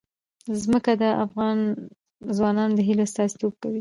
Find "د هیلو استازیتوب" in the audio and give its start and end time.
2.77-3.53